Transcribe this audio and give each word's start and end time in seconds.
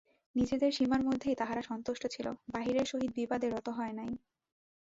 নিজেদের 0.35 0.71
সীমার 0.71 1.01
মধ্যেই 1.03 1.39
তাহারা 1.41 1.61
সন্তুষ্ট 1.61 2.03
ছিল, 2.13 2.25
বাহিরের 2.53 2.85
সহিত 2.85 3.11
বিবাদে 3.17 3.47
রত 3.49 3.67
হয় 3.77 3.93
নাই। 3.99 4.11